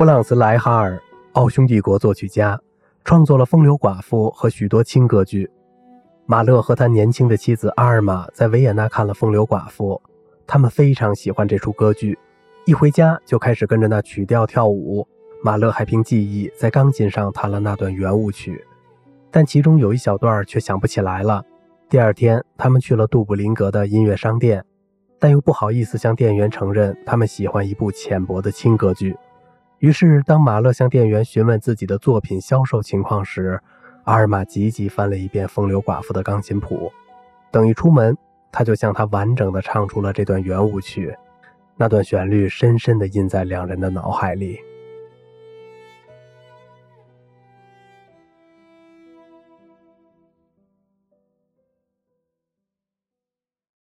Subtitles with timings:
[0.00, 0.98] 弗朗茨·莱哈尔，
[1.32, 2.58] 奥匈帝国作曲家，
[3.04, 5.50] 创作了《风流寡妇》和许多轻歌剧。
[6.24, 10.00] 马勒和他年轻的妻子阿尔玛在维也纳看了《风流寡妇》，
[10.46, 12.18] 他们非常喜欢这出歌剧，
[12.64, 15.06] 一回家就开始跟着那曲调跳舞。
[15.44, 18.64] 马勒还凭记忆在钢琴上弹了那段圆舞曲，
[19.30, 21.44] 但其中有一小段却想不起来了。
[21.90, 24.64] 第二天，他们去了杜布林格的音乐商店，
[25.18, 29.14] 但又不好意思向店员承认他们喜欢一部浅薄的轻歌剧。
[29.80, 33.58] 于是，当马勒向店员询问自己的作品销售情况时，
[34.04, 36.92] 阿尔玛急急翻了一遍《风流寡妇》的钢琴谱。
[37.50, 38.14] 等一出门，
[38.52, 41.16] 他就向她完整的唱出了这段圆舞曲，
[41.78, 44.60] 那段旋律深深的印在两人的脑海里。